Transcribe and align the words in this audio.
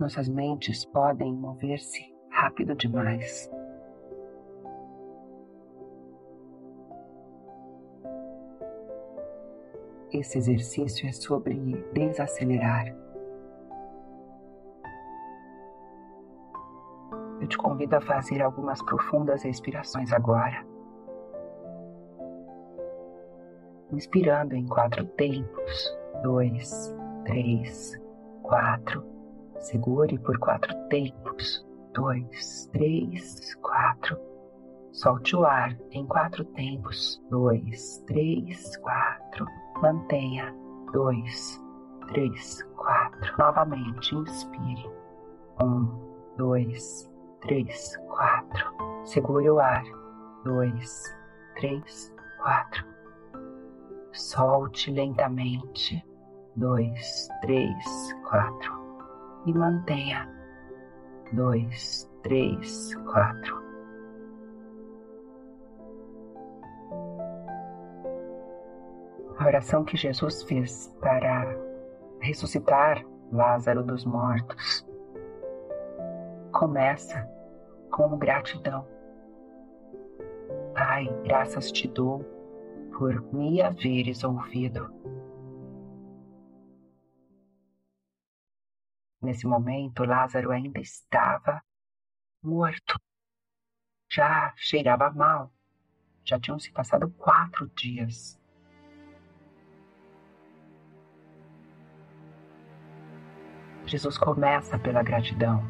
Nossas 0.00 0.30
mentes 0.30 0.86
podem 0.86 1.30
mover-se 1.34 2.00
rápido 2.30 2.74
demais. 2.74 3.50
Esse 10.10 10.38
exercício 10.38 11.06
é 11.06 11.12
sobre 11.12 11.54
desacelerar. 11.92 12.96
Eu 17.38 17.46
te 17.46 17.58
convido 17.58 17.94
a 17.96 18.00
fazer 18.00 18.40
algumas 18.40 18.82
profundas 18.82 19.42
respirações 19.42 20.10
agora. 20.14 20.64
Inspirando 23.92 24.54
em 24.54 24.66
quatro 24.66 25.04
tempos: 25.08 25.94
dois, 26.22 26.96
três, 27.26 28.00
quatro. 28.42 29.19
Segure 29.60 30.18
por 30.18 30.38
quatro 30.38 30.74
tempos: 30.88 31.66
dois, 31.92 32.66
três, 32.72 33.54
quatro. 33.56 34.18
Solte 34.90 35.36
o 35.36 35.44
ar 35.44 35.76
em 35.90 36.06
quatro 36.06 36.44
tempos: 36.46 37.22
dois, 37.30 38.02
três, 38.06 38.76
quatro. 38.78 39.46
Mantenha. 39.82 40.54
Dois, 40.92 41.62
três, 42.08 42.62
quatro. 42.76 43.34
Novamente, 43.38 44.14
inspire. 44.14 44.90
Um, 45.62 45.88
dois, 46.38 47.10
três, 47.42 47.96
quatro. 48.08 48.74
Segure 49.04 49.50
o 49.50 49.60
ar. 49.60 49.84
Dois, 50.42 51.04
três, 51.56 52.12
quatro. 52.38 52.84
Solte 54.12 54.90
lentamente. 54.90 56.02
Dois, 56.56 57.28
três, 57.42 58.14
quatro. 58.28 58.79
E 59.46 59.52
mantenha. 59.52 60.28
Dois, 61.32 62.10
três, 62.22 62.94
quatro. 63.06 63.60
a 69.40 69.46
oração 69.46 69.82
que 69.84 69.96
Jesus 69.96 70.42
fez 70.42 70.94
para 71.00 71.56
ressuscitar 72.20 73.02
Lázaro 73.32 73.82
dos 73.82 74.04
mortos 74.04 74.86
começa 76.52 77.26
com 77.90 78.18
gratidão. 78.18 78.86
Pai, 80.74 81.08
graças 81.24 81.72
te 81.72 81.88
dou 81.88 82.22
por 82.98 83.22
me 83.32 83.62
haveres 83.62 84.22
ouvido. 84.24 84.99
Nesse 89.22 89.46
momento, 89.46 90.04
Lázaro 90.04 90.50
ainda 90.50 90.80
estava 90.80 91.62
morto. 92.42 92.98
Já 94.10 94.52
cheirava 94.56 95.10
mal. 95.10 95.52
Já 96.24 96.40
tinham 96.40 96.58
se 96.58 96.72
passado 96.72 97.10
quatro 97.18 97.68
dias. 97.76 98.40
Jesus 103.86 104.16
começa 104.16 104.78
pela 104.78 105.02
gratidão. 105.02 105.68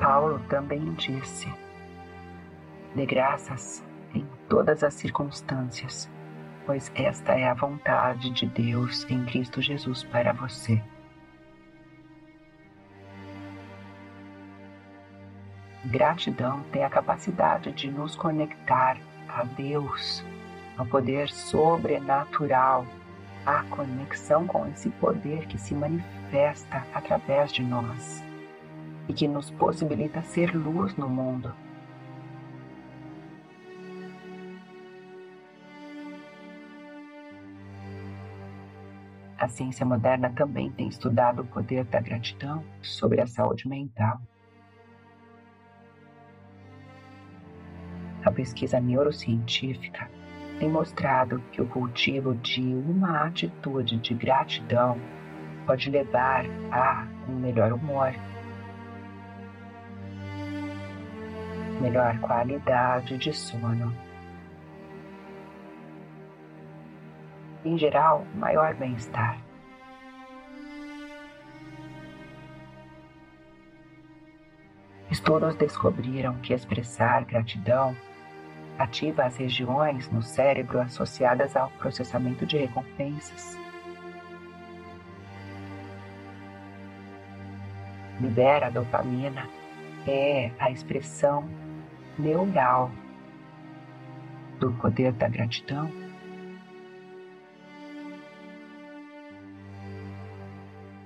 Paulo 0.00 0.38
também 0.48 0.94
disse: 0.94 1.46
Dê 2.94 3.06
graças 3.06 3.84
em 4.14 4.24
todas 4.48 4.84
as 4.84 4.94
circunstâncias, 4.94 6.08
pois 6.68 6.92
esta 6.94 7.32
é 7.32 7.48
a 7.48 7.54
vontade 7.54 8.28
de 8.28 8.44
Deus 8.44 9.06
em 9.08 9.24
Cristo 9.24 9.62
Jesus 9.62 10.04
para 10.04 10.34
você. 10.34 10.82
Gratidão 15.86 16.62
tem 16.70 16.84
a 16.84 16.90
capacidade 16.90 17.72
de 17.72 17.90
nos 17.90 18.14
conectar 18.14 18.98
a 19.30 19.44
Deus, 19.44 20.22
ao 20.76 20.84
poder 20.84 21.30
sobrenatural 21.30 22.84
a 23.46 23.62
conexão 23.70 24.46
com 24.46 24.66
esse 24.66 24.90
poder 24.90 25.46
que 25.46 25.56
se 25.56 25.74
manifesta 25.74 26.86
através 26.92 27.50
de 27.50 27.62
nós 27.62 28.22
e 29.08 29.14
que 29.14 29.26
nos 29.26 29.50
possibilita 29.52 30.20
ser 30.20 30.54
luz 30.54 30.94
no 30.96 31.08
mundo. 31.08 31.50
A 39.38 39.46
ciência 39.46 39.86
moderna 39.86 40.30
também 40.30 40.68
tem 40.72 40.88
estudado 40.88 41.42
o 41.42 41.46
poder 41.46 41.84
da 41.84 42.00
gratidão 42.00 42.64
sobre 42.82 43.20
a 43.20 43.26
saúde 43.26 43.68
mental. 43.68 44.20
A 48.24 48.32
pesquisa 48.32 48.80
neurocientífica 48.80 50.10
tem 50.58 50.68
mostrado 50.68 51.40
que 51.52 51.62
o 51.62 51.68
cultivo 51.68 52.34
de 52.34 52.60
uma 52.60 53.26
atitude 53.26 53.98
de 53.98 54.12
gratidão 54.12 54.98
pode 55.64 55.88
levar 55.88 56.44
a 56.72 57.06
um 57.28 57.36
melhor 57.38 57.72
humor, 57.72 58.12
melhor 61.80 62.18
qualidade 62.18 63.16
de 63.18 63.32
sono. 63.32 64.07
Em 67.64 67.76
geral, 67.76 68.24
maior 68.34 68.74
bem-estar. 68.74 69.38
Estudos 75.10 75.56
descobriram 75.56 76.34
que 76.40 76.52
expressar 76.52 77.24
gratidão 77.24 77.96
ativa 78.78 79.24
as 79.24 79.36
regiões 79.36 80.08
no 80.10 80.22
cérebro 80.22 80.80
associadas 80.80 81.56
ao 81.56 81.70
processamento 81.70 82.46
de 82.46 82.58
recompensas. 82.58 83.58
Libera 88.20 88.66
a 88.66 88.70
dopamina, 88.70 89.48
é 90.06 90.50
a 90.58 90.70
expressão 90.70 91.48
neural 92.18 92.90
do 94.58 94.72
poder 94.72 95.12
da 95.12 95.28
gratidão. 95.28 96.07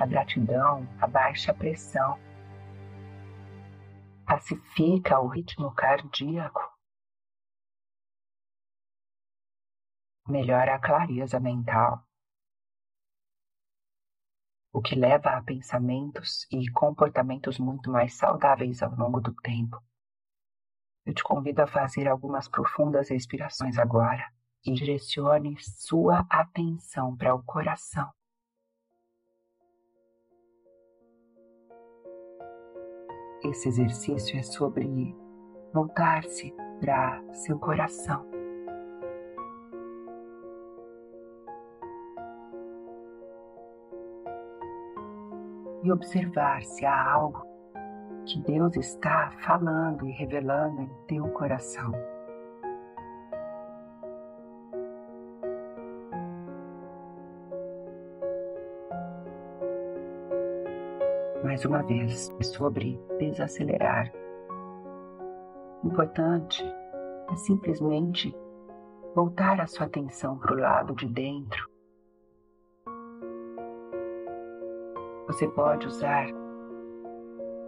A 0.00 0.06
gratidão 0.06 0.88
a 0.98 1.54
pressão, 1.54 2.18
pacifica 4.24 5.20
o 5.20 5.28
ritmo 5.28 5.74
cardíaco 5.74 6.62
melhora 10.26 10.76
a 10.76 10.78
clareza 10.78 11.38
mental, 11.38 12.02
o 14.72 14.80
que 14.80 14.94
leva 14.94 15.36
a 15.36 15.42
pensamentos 15.42 16.46
e 16.50 16.70
comportamentos 16.70 17.58
muito 17.58 17.90
mais 17.90 18.14
saudáveis 18.14 18.82
ao 18.82 18.94
longo 18.94 19.20
do 19.20 19.34
tempo. 19.34 19.82
Eu 21.04 21.12
te 21.12 21.22
convido 21.22 21.60
a 21.60 21.66
fazer 21.66 22.08
algumas 22.08 22.48
profundas 22.48 23.10
respirações 23.10 23.76
agora 23.76 24.32
e 24.64 24.72
direcione 24.72 25.60
sua 25.60 26.20
atenção 26.30 27.14
para 27.16 27.34
o 27.34 27.42
coração. 27.42 28.10
Esse 33.42 33.68
exercício 33.68 34.38
é 34.38 34.42
sobre 34.42 35.16
voltar-se 35.72 36.54
para 36.80 37.22
seu 37.32 37.58
coração. 37.58 38.28
e 45.82 45.90
observar 45.90 46.62
se 46.62 46.84
há 46.84 47.12
algo 47.12 47.42
que 48.26 48.38
Deus 48.40 48.76
está 48.76 49.30
falando 49.42 50.06
e 50.06 50.12
revelando 50.12 50.82
em 50.82 50.90
teu 51.06 51.26
coração. 51.28 51.92
Mais 61.50 61.64
uma 61.64 61.82
vez, 61.82 62.30
sobre 62.42 62.96
desacelerar. 63.18 64.12
Importante 65.82 66.62
é 67.28 67.34
simplesmente 67.34 68.32
voltar 69.16 69.60
a 69.60 69.66
sua 69.66 69.86
atenção 69.86 70.38
para 70.38 70.54
o 70.54 70.56
lado 70.60 70.94
de 70.94 71.08
dentro 71.08 71.68
Você 75.26 75.48
pode 75.48 75.88
usar 75.88 76.28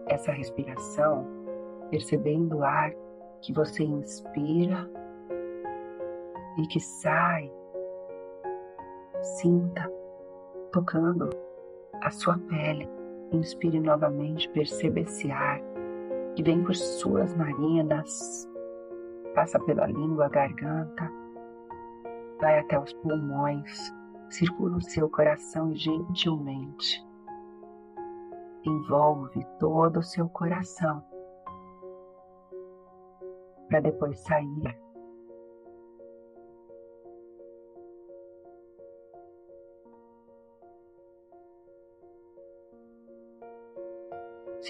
essa 0.06 0.30
respiração 0.30 1.26
percebendo 1.90 2.58
o 2.58 2.64
ar 2.64 2.92
que 3.40 3.52
você 3.52 3.82
inspira 3.82 4.88
e 6.56 6.68
que 6.68 6.78
sai. 6.78 7.52
Sinta 9.40 9.90
tocando 10.70 11.30
a 12.00 12.10
sua 12.12 12.38
pele. 12.48 13.01
Inspire 13.32 13.80
novamente, 13.80 14.48
perceba 14.50 15.00
esse 15.00 15.30
ar 15.30 15.60
que 16.34 16.42
vem 16.42 16.62
por 16.62 16.74
suas 16.74 17.34
narinas, 17.34 18.48
passa 19.34 19.58
pela 19.60 19.86
língua, 19.86 20.28
garganta, 20.28 21.10
vai 22.40 22.58
até 22.58 22.78
os 22.78 22.92
pulmões, 22.94 23.92
circula 24.30 24.76
o 24.76 24.82
seu 24.82 25.08
coração 25.08 25.74
gentilmente, 25.74 27.06
envolve 28.64 29.44
todo 29.58 29.98
o 29.98 30.02
seu 30.02 30.28
coração, 30.28 31.02
para 33.68 33.80
depois 33.80 34.18
sair 34.20 34.76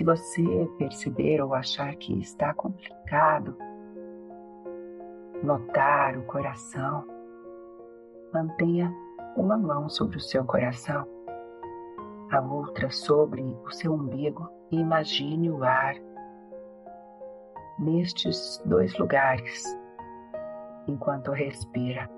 Se 0.02 0.04
você 0.04 0.68
perceber 0.78 1.40
ou 1.40 1.54
achar 1.54 1.94
que 1.94 2.18
está 2.18 2.52
complicado 2.52 3.56
notar 5.44 6.18
o 6.18 6.24
coração, 6.24 7.06
mantenha 8.34 8.92
uma 9.36 9.56
mão 9.56 9.88
sobre 9.88 10.16
o 10.16 10.20
seu 10.20 10.44
coração, 10.44 11.06
a 12.32 12.40
outra 12.40 12.90
sobre 12.90 13.42
o 13.42 13.70
seu 13.70 13.94
umbigo 13.94 14.50
e 14.72 14.80
imagine 14.80 15.48
o 15.48 15.62
ar 15.62 15.94
nestes 17.78 18.60
dois 18.66 18.98
lugares 18.98 19.62
enquanto 20.88 21.30
respira. 21.30 22.10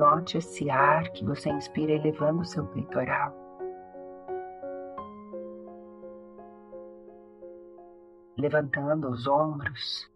Note 0.00 0.38
esse 0.38 0.70
ar 0.70 1.10
que 1.10 1.22
você 1.22 1.50
inspira 1.50 1.92
elevando 1.92 2.40
o 2.40 2.44
seu 2.46 2.64
peitoral. 2.68 3.34
Levantando 8.38 9.10
os 9.10 9.26
ombros. 9.26 10.10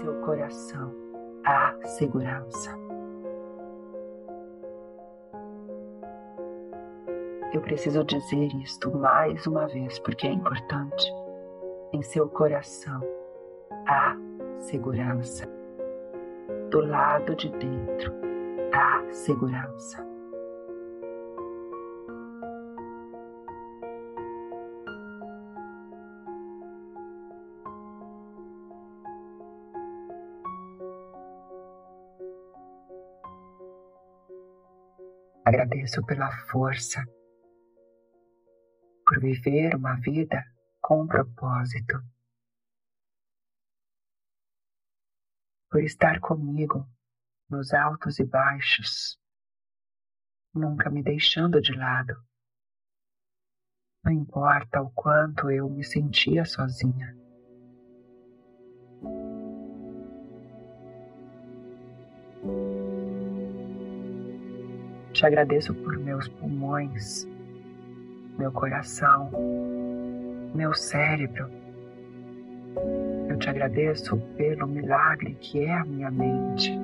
Seu 0.00 0.18
coração. 0.22 0.90
A 1.44 1.74
segurança. 1.84 2.74
Eu 7.52 7.60
preciso 7.60 8.02
dizer 8.02 8.46
isto 8.62 8.90
mais 8.96 9.46
uma 9.46 9.66
vez 9.66 9.98
porque 9.98 10.26
é 10.26 10.32
importante. 10.32 11.12
Em 11.92 12.00
seu 12.00 12.30
coração 12.30 13.02
há 13.86 14.16
segurança 14.60 15.59
do 16.70 16.80
lado 16.86 17.34
de 17.34 17.48
dentro 17.50 18.12
da 18.70 19.12
segurança. 19.12 20.06
Agradeço 35.44 36.04
pela 36.06 36.30
força, 36.46 37.04
por 39.04 39.18
viver 39.18 39.74
uma 39.74 39.96
vida 39.96 40.44
com 40.80 41.04
propósito. 41.08 42.00
Por 45.70 45.82
estar 45.82 46.18
comigo 46.18 46.84
nos 47.48 47.72
altos 47.72 48.18
e 48.18 48.24
baixos, 48.24 49.18
nunca 50.52 50.90
me 50.90 51.02
deixando 51.02 51.60
de 51.60 51.72
lado. 51.72 52.14
Não 54.04 54.12
importa 54.12 54.82
o 54.82 54.90
quanto 54.90 55.50
eu 55.50 55.68
me 55.68 55.84
sentia 55.84 56.44
sozinha. 56.44 57.16
Te 65.12 65.26
agradeço 65.26 65.74
por 65.74 65.98
meus 65.98 66.28
pulmões, 66.28 67.26
meu 68.38 68.50
coração, 68.50 69.30
meu 70.54 70.72
cérebro 70.72 71.60
te 73.40 73.48
agradeço 73.48 74.18
pelo 74.36 74.66
milagre 74.66 75.34
que 75.40 75.64
é 75.64 75.72
a 75.72 75.84
minha 75.84 76.10
mente, 76.10 76.78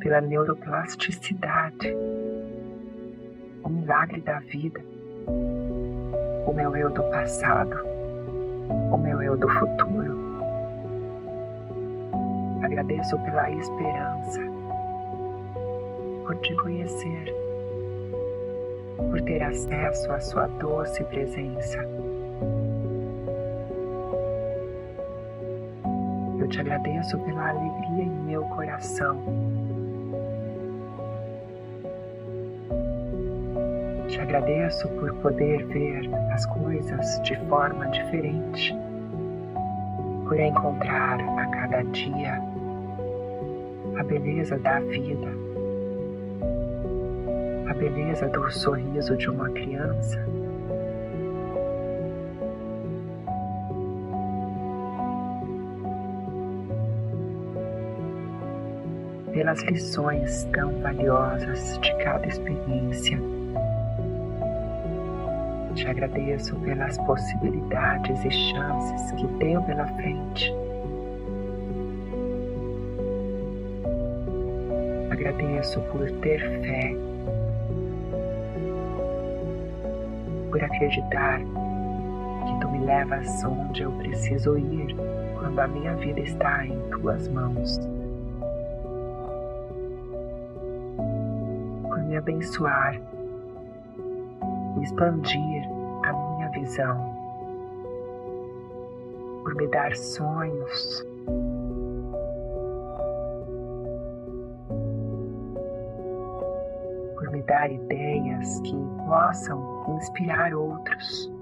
pela 0.00 0.20
neuroplasticidade, 0.20 1.94
o 3.62 3.68
milagre 3.68 4.20
da 4.22 4.40
vida, 4.40 4.80
o 6.44 6.52
meu 6.52 6.76
eu 6.76 6.90
do 6.90 7.04
passado, 7.04 7.76
o 8.92 8.96
meu 8.96 9.22
eu 9.22 9.36
do 9.36 9.48
futuro. 9.48 10.20
Agradeço 12.64 13.16
pela 13.20 13.48
esperança, 13.52 14.40
por 16.26 16.36
te 16.38 16.56
conhecer, 16.56 17.32
por 18.96 19.20
ter 19.22 19.40
acesso 19.44 20.10
à 20.10 20.20
sua 20.20 20.48
doce 20.48 21.04
presença 21.04 22.11
te 26.52 26.60
agradeço 26.60 27.18
pela 27.20 27.48
alegria 27.48 28.04
em 28.04 28.10
meu 28.26 28.42
coração. 28.44 29.18
Te 34.06 34.20
agradeço 34.20 34.86
por 34.90 35.14
poder 35.16 35.64
ver 35.68 36.10
as 36.30 36.44
coisas 36.44 37.22
de 37.22 37.36
forma 37.48 37.88
diferente, 37.88 38.76
por 40.28 40.38
encontrar 40.38 41.18
a 41.38 41.46
cada 41.46 41.82
dia 41.84 42.38
a 43.98 44.04
beleza 44.04 44.58
da 44.58 44.78
vida, 44.80 45.28
a 47.70 47.74
beleza 47.74 48.28
do 48.28 48.50
sorriso 48.50 49.16
de 49.16 49.30
uma 49.30 49.48
criança 49.48 50.22
pelas 59.32 59.62
lições 59.62 60.44
tão 60.52 60.70
valiosas 60.80 61.78
de 61.78 61.94
cada 61.98 62.26
experiência. 62.26 63.18
Te 65.74 65.88
agradeço 65.88 66.54
pelas 66.56 66.98
possibilidades 66.98 68.24
e 68.24 68.30
chances 68.30 69.12
que 69.12 69.26
tenho 69.38 69.62
pela 69.62 69.86
frente. 69.86 70.52
Agradeço 75.10 75.80
por 75.92 76.10
ter 76.20 76.40
fé, 76.40 76.94
por 80.50 80.62
acreditar 80.62 81.38
que 81.38 82.60
tu 82.60 82.70
me 82.70 82.84
levas 82.84 83.44
onde 83.44 83.82
eu 83.82 83.92
preciso 83.92 84.58
ir 84.58 84.94
quando 85.38 85.58
a 85.58 85.68
minha 85.68 85.94
vida 85.96 86.20
está 86.20 86.66
em 86.66 86.78
tuas 86.90 87.28
mãos. 87.28 87.80
Me 92.12 92.18
abençoar 92.18 93.00
expandir 94.82 95.64
a 96.04 96.12
minha 96.12 96.50
visão, 96.50 96.98
por 99.42 99.54
me 99.54 99.66
dar 99.68 99.96
sonhos. 99.96 101.06
Por 107.14 107.30
me 107.30 107.42
dar 107.44 107.72
ideias 107.72 108.60
que 108.60 108.76
possam 109.06 109.96
inspirar 109.96 110.52
outros. 110.52 111.32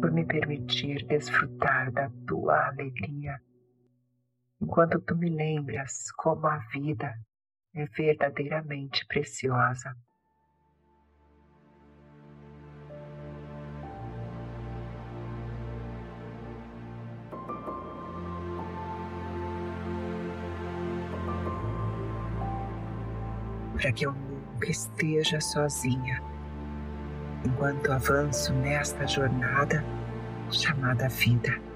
Por 0.00 0.10
me 0.10 0.24
permitir 0.24 1.04
desfrutar 1.06 1.92
da 1.92 2.10
tua 2.26 2.68
alegria 2.68 3.38
enquanto 4.62 5.00
tu 5.00 5.16
me 5.16 5.28
lembras 5.28 6.12
como 6.12 6.46
a 6.46 6.58
vida 6.72 7.18
é 7.74 7.84
verdadeiramente 7.86 9.04
preciosa. 9.06 9.96
Para 23.74 23.92
que 23.92 24.06
eu 24.06 24.12
nunca 24.12 24.70
esteja 24.70 25.40
sozinha, 25.40 26.22
enquanto 27.44 27.90
avanço 27.90 28.54
nesta 28.54 29.08
jornada 29.08 29.82
chamada 30.52 31.08
vida. 31.08 31.71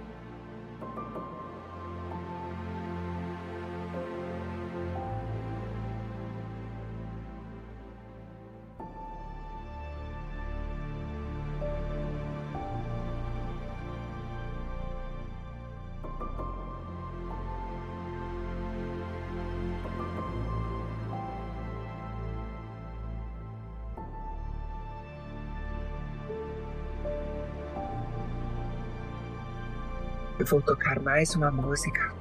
Vou 30.46 30.62
tocar 30.62 31.00
mais 31.00 31.34
uma 31.34 31.50
música. 31.50 32.14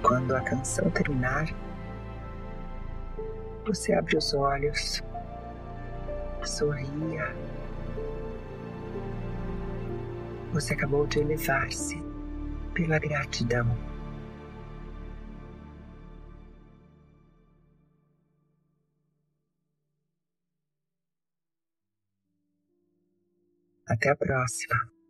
Quando 0.00 0.36
a 0.36 0.40
canção 0.40 0.88
terminar, 0.90 1.52
você 3.66 3.92
abre 3.92 4.16
os 4.16 4.32
olhos, 4.34 5.02
sorria. 6.44 7.34
Você 10.52 10.74
acabou 10.74 11.06
de 11.08 11.18
elevar-se 11.18 12.00
pela 12.72 13.00
gratidão. 13.00 13.66
Até 23.88 24.10
a 24.10 24.16
próxima. 24.16 25.01